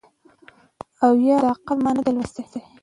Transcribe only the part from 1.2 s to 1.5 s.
یا حد